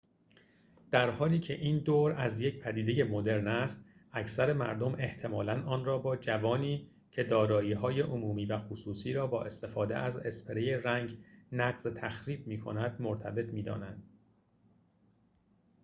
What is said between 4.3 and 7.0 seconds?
مردم احتمالاً آن را با جوانی